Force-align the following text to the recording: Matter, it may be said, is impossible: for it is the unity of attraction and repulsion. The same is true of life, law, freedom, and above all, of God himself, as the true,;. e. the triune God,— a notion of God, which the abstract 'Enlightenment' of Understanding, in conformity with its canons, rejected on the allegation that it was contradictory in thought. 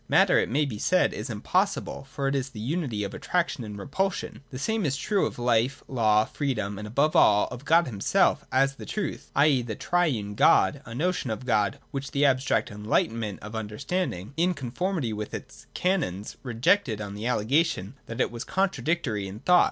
Matter, 0.09 0.39
it 0.39 0.49
may 0.49 0.65
be 0.65 0.79
said, 0.79 1.13
is 1.13 1.29
impossible: 1.29 2.05
for 2.09 2.27
it 2.27 2.33
is 2.33 2.49
the 2.49 2.59
unity 2.59 3.03
of 3.03 3.13
attraction 3.13 3.63
and 3.63 3.77
repulsion. 3.77 4.41
The 4.49 4.57
same 4.57 4.83
is 4.83 4.97
true 4.97 5.27
of 5.27 5.37
life, 5.37 5.83
law, 5.87 6.25
freedom, 6.25 6.79
and 6.79 6.87
above 6.87 7.15
all, 7.15 7.47
of 7.51 7.65
God 7.65 7.85
himself, 7.85 8.43
as 8.51 8.73
the 8.77 8.85
true,;. 8.87 9.19
e. 9.39 9.61
the 9.61 9.75
triune 9.75 10.33
God,— 10.33 10.81
a 10.87 10.95
notion 10.95 11.29
of 11.29 11.45
God, 11.45 11.77
which 11.91 12.09
the 12.09 12.25
abstract 12.25 12.71
'Enlightenment' 12.71 13.41
of 13.43 13.53
Understanding, 13.55 14.33
in 14.37 14.55
conformity 14.55 15.13
with 15.13 15.35
its 15.35 15.67
canons, 15.75 16.35
rejected 16.41 16.99
on 16.99 17.13
the 17.13 17.27
allegation 17.27 17.93
that 18.07 18.19
it 18.19 18.31
was 18.31 18.43
contradictory 18.43 19.27
in 19.27 19.41
thought. 19.41 19.59